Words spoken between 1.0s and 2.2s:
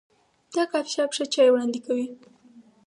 ښه چای وړاندې کوي.